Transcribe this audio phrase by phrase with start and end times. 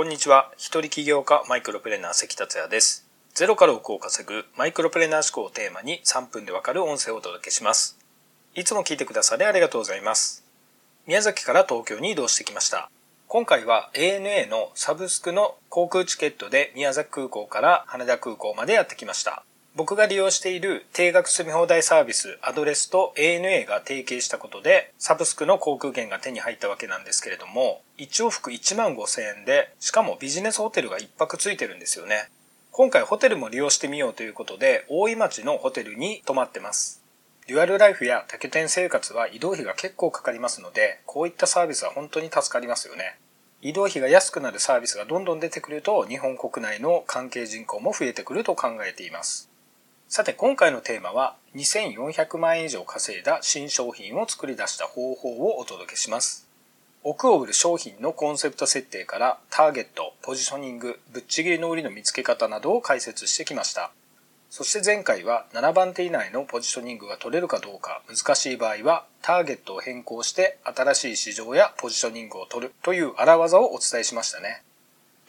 [0.00, 0.50] こんにちは。
[0.56, 3.06] 一人起業家マイクロプレーナー関達也です。
[3.34, 7.98] ゼロから億を稼ぐマイクロプレーナー思考をテーマに3分でわかる音声をお届けします。
[8.54, 10.42] いつも聞いてくださりありがとうございます。
[11.06, 12.90] 宮崎から東京に移動してきました。
[13.28, 19.44] 今回は ANA のサブスクの航空チケットで宮崎空港から羽田空港までやってきました。
[19.80, 32.28] 僕が利用している定額積み放題サービスアドレスと ANA が提携したことでサブスクの航空券が手に入ったわけなんですけれども1往復1万5千円でしかもビジネスホテルが1泊ついてるんですよね。
[32.72, 37.02] 今回ホテルも利用してみようということで大井町のホテルに泊まってます。
[37.46, 43.16] デュアルライフや多拠点生活は移動費が結構かかりますのでこういったサービスは本当に助かりますよね。
[43.62, 49.50] 移動費が安くなるサービスがどんどん出てくると日本国内の関係人口も増えてくると考えています。
[50.12, 56.48] さて今回のテーマは2400万円以上稼いだ新商品を作り出した方法をお届けします。
[57.04, 63.92] 奥を売る商品のコンセプト設定からターゲット、ポジショニング、ぶっちぎりの売りの見つけ方などを解説してきました。
[64.50, 74.64] そして前回は7番手以内のポジショニングが取れるかどうか難しい場合はターゲットを変更して新しい市場やポジショニングを取るという荒技をお伝えしましたね。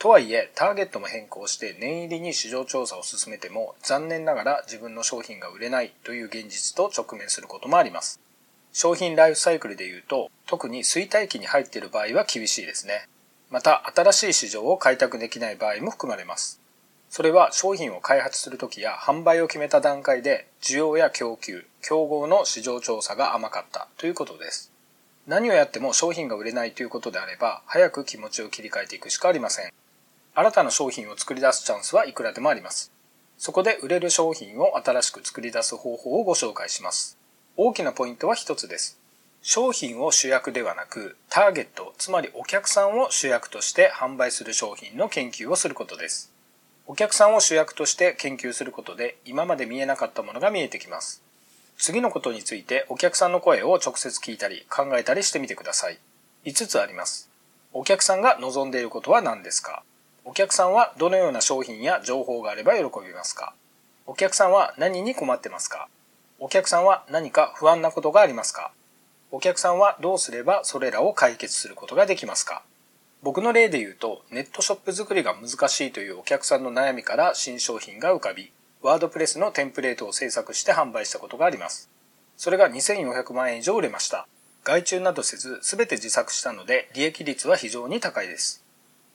[0.02, 8.20] とはいえ、ターゲットも変更して念入りに市場調査を進めても、残念ながら自分の商品が売れないという現実と直面することもあります。
[8.74, 13.08] 商品ライフサイクルで言うと、特に衰退期に入っている場合は厳しいですね。
[13.52, 16.60] また、新しい市場を開拓できない場合も含まれます。
[17.12, 24.72] それは商品を開発するときや販売を決めた段階で、需要や供給、競合の市場調査が甘かったということです。
[25.28, 29.72] 何をやっても商品が売れないということであれば、早く気持ちを切り替えていくしかありません。
[30.34, 32.92] 新たな商品を作り出すチャンスはいくらでもあります。
[33.38, 37.18] そこで売れる商品を新しく作り出す方法をご紹介します。
[37.58, 38.98] 大きなポイントは一つです。
[39.42, 46.32] 商品を主役ではなく、ターゲット、つまりお客さんを主役として販売する商品の研究をすることです。
[46.86, 51.24] お客さんを主役として研究することで、今まで見えなかったものが見えてきます。
[51.78, 55.98] 次のことについてお客さんの声を直接聞いたり考えたりしてみてください。
[56.46, 57.30] 5つあります。
[57.74, 59.84] お客さんが望んでいることは何ですか？
[60.24, 63.54] お客さんはどのような商品や情報があれば喜びますか？
[64.06, 65.88] お客さんは何に困ってますか？
[66.40, 68.72] お客さんは何か不安なことがありますか？
[69.31, 72.64] お客さんはどうすればそれらを解決することができますか？
[73.24, 81.90] 僕の例で言うと、ネットショップ作りが難しいというお客さんの悩みから新商品が浮かび、ワードプレスのテンプレートを制作して販売したことがあります。
[82.36, 84.28] それが2400万円以上売れました。
[84.64, 88.61] 外注などせず全て自作したので利益率は非常に高いです。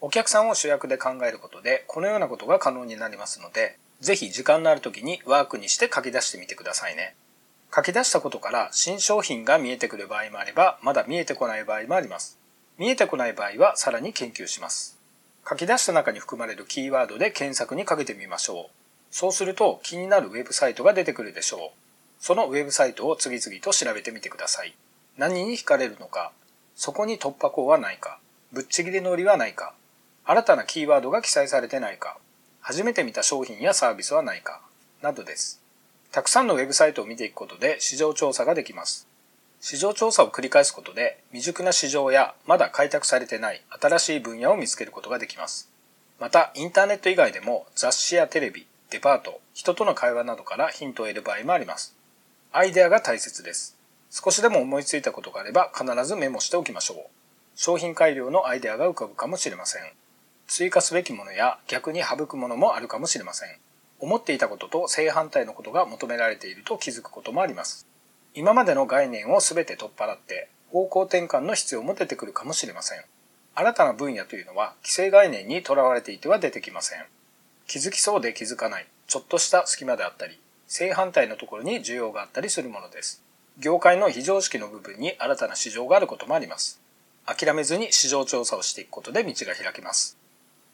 [0.00, 7.14] お客さんを主役で考えることでこのようなことが可能になりますので、ぜひ時間のある時にワークにして書き出してみてくださいね。
[7.74, 12.38] 書き出したことから新商品が見えてくる場合もあれば、まだ見えてこない場合もあります。
[12.78, 14.98] 見えてこない場合はさらに研究します。
[15.48, 18.70] 書き出した中に含まれるキーワードで検索にかけてみましょう。
[19.10, 21.78] そうすると気になるウェブサイトが出てくるでしょう。
[22.18, 24.74] そのウェブサイトを次々と調べてみてください。
[25.16, 26.32] 何に惹かれるのか、
[26.74, 28.18] そこに突破口はないか、
[28.52, 29.74] ぶっちぎりの売りはないか、
[30.28, 32.18] 新たなキーワードが記載されてないか、
[32.60, 34.60] 初めて見た商品やサービスはないか、
[35.00, 35.62] などです。
[36.10, 39.06] たくさんのウェブサイトを見ていくことで市場調査ができます。
[39.60, 45.70] 市場調査を繰り返すことで未熟な市場やまだ開拓されてない新しい分野を見つけることができます。
[46.18, 51.94] また、インターネット以外でも雑誌やテレビ、デパート、人との会話などからヒントを得る場合もあります。
[52.50, 53.76] アイデアが大切です。
[54.10, 56.98] 少しでも思いついたことがあれば必ずメモしておきましょう。
[57.54, 59.82] 商品改良のアイデアが浮かぶかもしれません。
[60.48, 63.58] 追加すべきものや逆に省くものもあるかもしれません。
[63.98, 67.86] 思っていたことと正反対のことが求められていると気づくこともあります。
[68.34, 73.04] 今までの概念を全て取っ払って方向転換の必要も出てくるかもしれません。
[73.54, 77.04] 新たな分野というのは既成概念にとらわれていては出てきません。
[77.66, 83.22] 気づきそうで気づかない、ちょっとした隙間であったり、正反対のところに需要があったりするものです。
[83.58, 86.80] 業界の非常識の部分に新たな市場があることもあります。
[87.24, 90.18] 諦めずに市場調査をしていくことで道が開けます。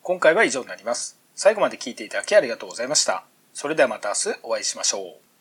[0.04, 1.16] 今回は以上になります。
[1.36, 3.22] 最後まで聞いていただきありがとうございました。
[3.54, 5.31] それではまた明日お会いしましょう。